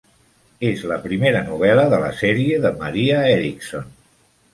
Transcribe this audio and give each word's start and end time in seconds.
És 0.69 0.79
la 0.91 0.95
primera 1.03 1.43
novel·la 1.49 1.83
de 1.91 1.99
la 2.05 2.09
sèrie 2.21 2.57
de 2.65 2.73
Maria 2.79 3.21
Eriksson. 3.35 3.93